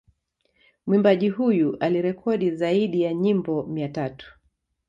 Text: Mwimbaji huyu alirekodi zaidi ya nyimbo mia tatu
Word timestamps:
Mwimbaji 0.87 1.29
huyu 1.29 1.77
alirekodi 1.79 2.51
zaidi 2.51 3.01
ya 3.01 3.13
nyimbo 3.13 3.63
mia 3.63 3.89
tatu 3.89 4.25